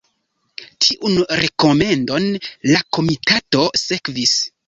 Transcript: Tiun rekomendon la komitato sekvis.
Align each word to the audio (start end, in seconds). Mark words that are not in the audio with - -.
Tiun 0.85 1.17
rekomendon 1.41 2.25
la 2.71 2.81
komitato 2.99 3.69
sekvis. 3.85 4.37